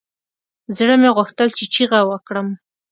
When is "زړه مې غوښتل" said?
0.77-1.49